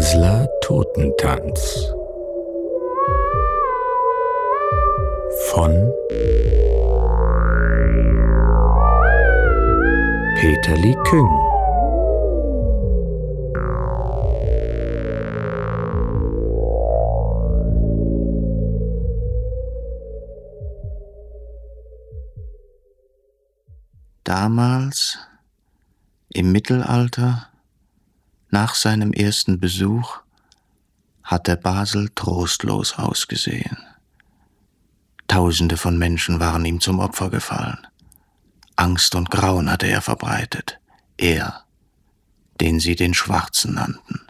[0.00, 1.92] Basler Totentanz.
[5.50, 5.72] Von
[10.36, 11.28] Peterli Küng.
[24.24, 25.18] Damals,
[26.32, 27.49] im Mittelalter,
[28.50, 30.18] nach seinem ersten Besuch,
[31.22, 33.78] hatte Basel trostlos ausgesehen.
[35.28, 37.86] Tausende von Menschen waren ihm zum Opfer gefallen.
[38.74, 40.80] Angst und Grauen hatte er verbreitet.
[41.16, 41.64] Er,
[42.60, 44.20] den sie den Schwarzen nannten.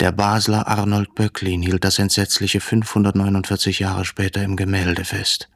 [0.00, 5.48] Der Basler Arnold Böcklin hielt das entsetzliche 549 Jahre später im Gemälde fest.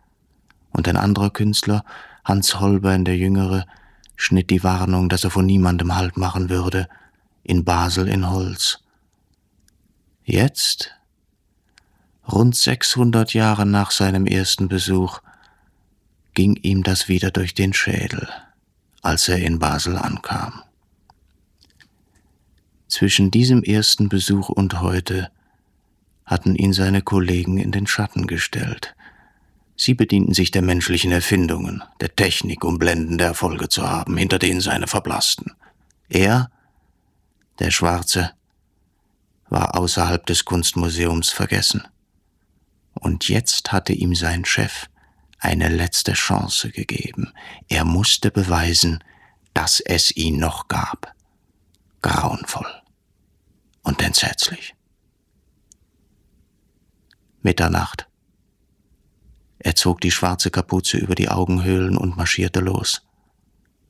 [0.71, 1.85] Und ein anderer Künstler
[2.25, 3.67] Hans Holbein der Jüngere
[4.15, 6.89] schnitt die Warnung, dass er vor niemandem Halt machen würde,
[7.47, 8.81] in Basel in Holz.
[10.25, 10.93] Jetzt,
[12.31, 15.21] rund 600 Jahre nach seinem ersten Besuch,
[16.35, 18.29] ging ihm das wieder durch den Schädel,
[19.03, 20.63] als er in Basel ankam.
[22.89, 25.31] Zwischen diesem ersten Besuch und heute
[26.25, 28.97] hatten ihn seine Kollegen in den Schatten gestellt,
[29.77, 34.63] Sie bedienten sich der menschlichen Erfindungen, der Technik, um blendende Erfolge zu haben, hinter denen
[34.63, 35.53] seine verblassten.
[36.09, 36.51] Er,
[37.59, 38.33] der Schwarze,
[39.49, 41.87] war außerhalb des Kunstmuseums vergessen.
[42.95, 44.89] Und jetzt hatte ihm sein Chef
[45.39, 47.33] eine letzte Chance gegeben.
[47.69, 49.05] Er musste beweisen,
[49.55, 51.15] dass es ihn noch gab.
[52.03, 52.83] Grauenvoll
[53.83, 54.75] und entsetzlich.
[57.43, 58.09] Mitternacht.
[59.59, 63.03] Er zog die schwarze Kapuze über die Augenhöhlen und marschierte los.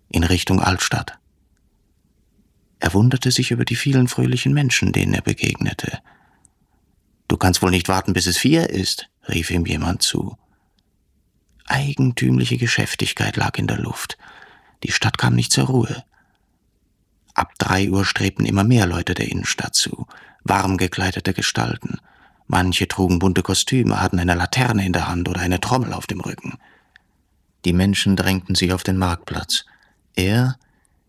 [0.09, 1.19] In Richtung Altstadt.
[2.79, 6.01] Er wunderte sich über die vielen fröhlichen Menschen, denen er begegnete.
[7.29, 10.37] Du kannst wohl nicht warten, bis es vier ist, rief ihm jemand zu.
[11.67, 14.19] Eigentümliche Geschäftigkeit lag in der Luft.
[14.85, 16.05] Die Stadt kam nicht zur Ruhe.
[17.35, 20.07] Ab drei Uhr strebten immer mehr Leute der Innenstadt zu,
[20.45, 21.99] warm gekleidete Gestalten.
[22.47, 26.21] Manche trugen bunte Kostüme, hatten eine Laterne in der Hand oder eine Trommel auf dem
[26.21, 26.59] Rücken.
[27.65, 29.65] Die Menschen drängten sich auf den Marktplatz.
[30.15, 30.57] Er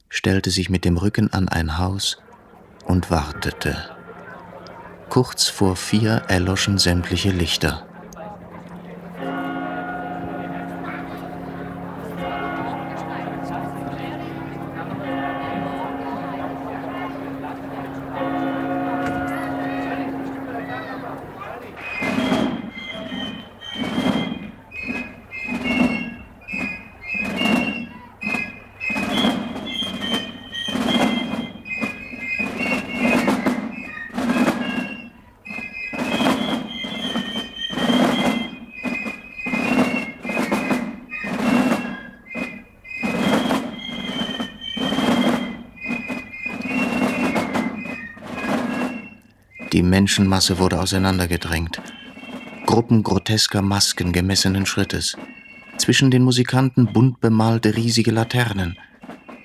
[0.10, 2.18] stellte sich mit dem Rücken an ein Haus
[2.86, 3.76] und wartete.
[5.10, 7.86] Kurz vor vier erloschen sämtliche Lichter.
[49.78, 51.80] Die Menschenmasse wurde auseinandergedrängt.
[52.66, 55.16] Gruppen grotesker Masken gemessenen Schrittes.
[55.78, 58.76] Zwischen den Musikanten bunt bemalte riesige Laternen.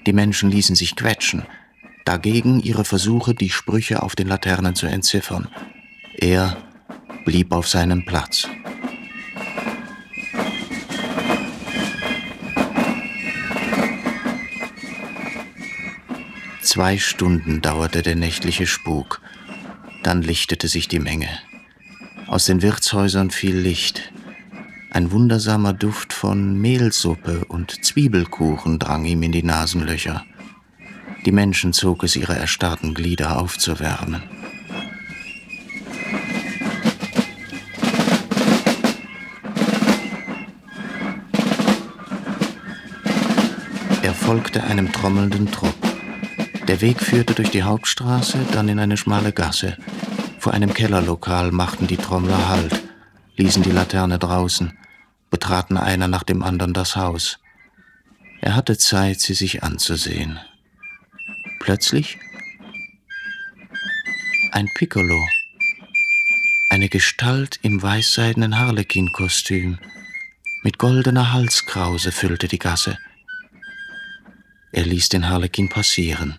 [0.07, 1.43] Die Menschen ließen sich quetschen.
[2.07, 5.49] Dagegen ihre Versuche, die Sprüche auf den Laternen zu entziffern.
[6.17, 6.57] Er
[7.27, 8.49] blieb auf seinem Platz.
[16.63, 19.21] Zwei Stunden dauerte der nächtliche Spuk.
[20.03, 21.29] Dann lichtete sich die Menge.
[22.27, 24.13] Aus den Wirtshäusern fiel Licht.
[24.91, 30.25] Ein wundersamer Duft von Mehlsuppe und Zwiebelkuchen drang ihm in die Nasenlöcher.
[31.25, 34.23] Die Menschen zog es, ihre erstarrten Glieder aufzuwärmen.
[44.03, 45.82] Er folgte einem trommelnden Trupp.
[46.69, 49.77] Der Weg führte durch die Hauptstraße, dann in eine schmale Gasse.
[50.39, 52.83] Vor einem Kellerlokal machten die Trommler Halt,
[53.37, 54.77] ließen die Laterne draußen,
[55.31, 57.39] betraten einer nach dem anderen das Haus.
[58.41, 60.39] Er hatte Zeit, sie sich anzusehen.
[61.61, 62.19] Plötzlich
[64.53, 65.27] ein Piccolo,
[66.71, 69.79] eine Gestalt im weißseidenen Harlekin-Kostüm,
[70.63, 72.99] mit goldener Halskrause füllte die Gasse.
[74.73, 76.39] Er ließ den Harlekin passieren.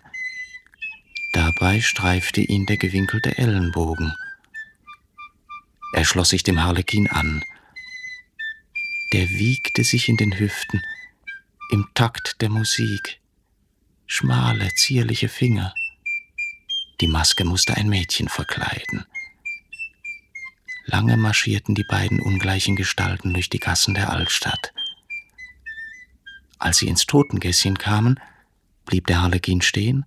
[1.34, 4.14] Dabei streifte ihn der gewinkelte Ellenbogen.
[5.92, 7.42] Er schloss sich dem Harlekin an,
[9.12, 10.80] Der wiegte sich in den Hüften,
[11.70, 13.20] im Takt der Musik.
[14.06, 15.74] Schmale, zierliche Finger.
[17.00, 19.04] Die Maske musste ein Mädchen verkleiden.
[20.86, 24.72] Lange marschierten die beiden ungleichen Gestalten durch die Gassen der Altstadt.
[26.58, 28.20] Als sie ins Totengässchen kamen,
[28.84, 30.06] blieb der Harlekin stehen,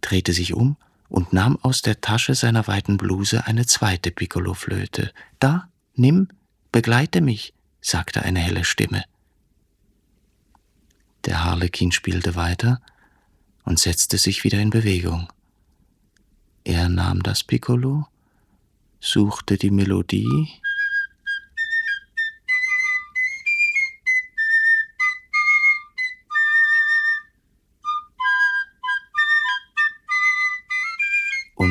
[0.00, 0.76] drehte sich um
[1.08, 5.12] und nahm aus der Tasche seiner weiten Bluse eine zweite Piccoloflöte.
[5.38, 6.28] Da, nimm,
[6.72, 9.04] begleite mich, sagte eine helle Stimme.
[11.24, 12.80] Der Harlekin spielte weiter
[13.64, 15.28] und setzte sich wieder in Bewegung.
[16.64, 18.06] Er nahm das Piccolo,
[19.00, 20.59] suchte die Melodie,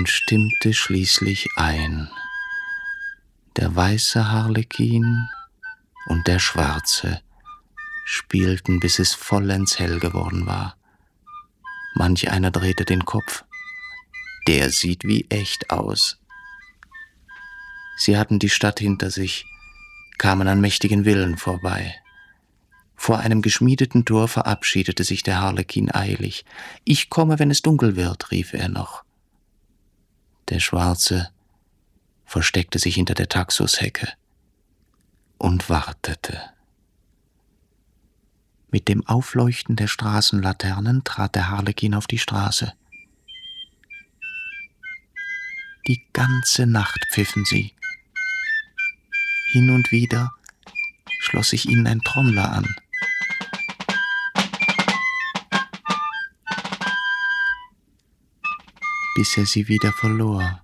[0.10, 2.10] stimmte schließlich ein.
[3.58, 5.28] Der weiße Harlekin
[6.08, 7.22] und der schwarze
[8.06, 10.76] spielten, bis es vollends hell geworden war.
[11.94, 13.44] Manch einer drehte den Kopf.
[14.48, 16.20] Der sieht wie echt aus.
[17.98, 19.46] Sie hatten die Stadt hinter sich,
[20.18, 21.96] kamen an mächtigen Villen vorbei.
[22.96, 26.46] Vor einem geschmiedeten Tor verabschiedete sich der Harlekin eilig.
[26.84, 29.04] Ich komme, wenn es dunkel wird, rief er noch.
[30.50, 31.30] Der Schwarze
[32.26, 34.08] versteckte sich hinter der Taxushecke
[35.38, 36.42] und wartete.
[38.72, 42.74] Mit dem Aufleuchten der Straßenlaternen trat der Harlekin auf die Straße.
[45.88, 47.74] Die ganze Nacht pfiffen sie.
[49.52, 50.32] Hin und wieder
[51.20, 52.76] schloss sich ihnen ein Trommler an.
[59.20, 60.62] Bis er sie wieder verlor.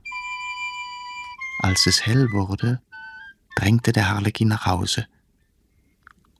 [1.59, 2.81] Als es hell wurde,
[3.57, 5.07] drängte der Harlekin nach Hause,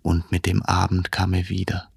[0.02, 1.90] und mit dem Abend kam er wieder.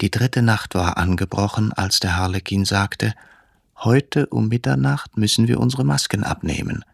[0.00, 3.14] Die dritte Nacht war angebrochen, als der Harlekin sagte,
[3.76, 6.84] Heute um Mitternacht müssen wir unsere Masken abnehmen.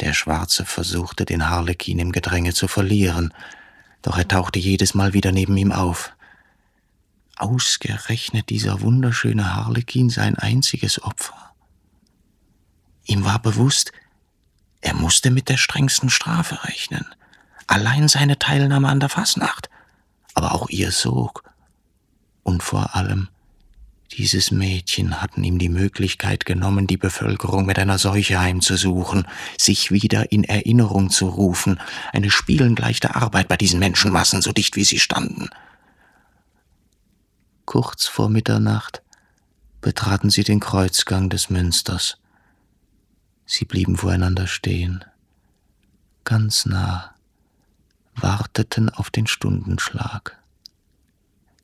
[0.00, 3.32] Der Schwarze versuchte, den Harlekin im Gedränge zu verlieren,
[4.02, 6.12] doch er tauchte jedes Mal wieder neben ihm auf
[7.42, 11.52] ausgerechnet dieser wunderschöne Harlekin sein einziges Opfer.
[13.04, 13.92] Ihm war bewusst,
[14.80, 17.04] er musste mit der strengsten Strafe rechnen.
[17.66, 19.68] Allein seine Teilnahme an der Fasnacht,
[20.34, 21.42] aber auch ihr Sog.
[22.44, 23.28] Und vor allem,
[24.12, 29.26] dieses Mädchen hatten ihm die Möglichkeit genommen, die Bevölkerung mit einer Seuche heimzusuchen,
[29.58, 31.80] sich wieder in Erinnerung zu rufen,
[32.12, 35.48] eine spielengleiche Arbeit bei diesen Menschenmassen, so dicht wie sie standen.
[37.72, 39.00] Kurz vor Mitternacht
[39.80, 42.18] betraten sie den Kreuzgang des Münsters.
[43.46, 45.06] Sie blieben voreinander stehen,
[46.24, 47.14] ganz nah,
[48.14, 50.38] warteten auf den Stundenschlag.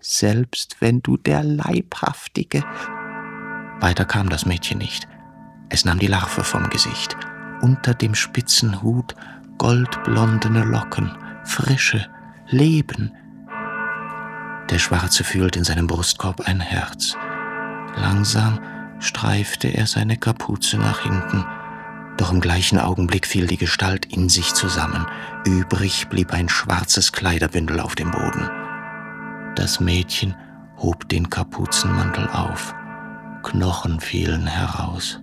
[0.00, 2.64] Selbst wenn du der Leibhaftige.
[3.78, 5.06] Weiter kam das Mädchen nicht.
[5.69, 7.19] Es nahm die Larve vom Gesicht.
[7.60, 9.15] Unter dem spitzen Hut
[9.58, 12.08] goldblondene Locken, Frische,
[12.46, 13.12] Leben,
[14.70, 17.17] der Schwarze fühlte in seinem Brustkorb ein Herz.
[17.96, 18.60] Langsam
[19.01, 21.44] streifte er seine Kapuze nach hinten,
[22.19, 25.06] doch im gleichen Augenblick fiel die Gestalt in sich zusammen.
[25.46, 28.51] Übrig blieb ein schwarzes Kleiderbündel auf dem Boden.
[29.55, 30.34] Das Mädchen
[30.79, 32.75] hob den Kapuzenmantel auf.
[33.44, 35.20] Knochen fielen heraus.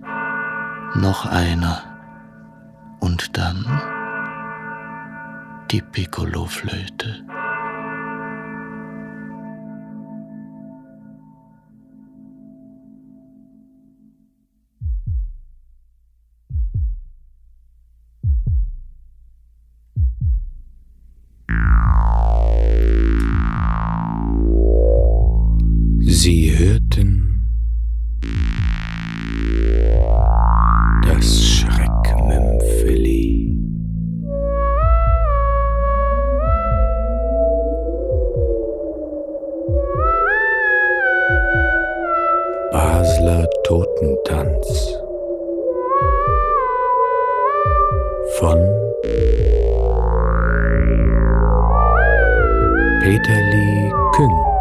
[0.94, 1.82] Noch einer.
[3.00, 3.64] Und dann
[5.70, 7.26] die Piccoloflöte.
[53.06, 54.55] Peterli Küng